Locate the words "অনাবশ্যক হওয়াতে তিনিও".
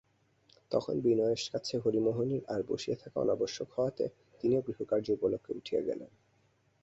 3.19-4.65